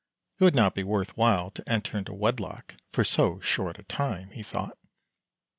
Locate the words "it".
0.39-0.43